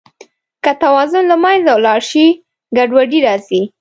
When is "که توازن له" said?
0.63-1.35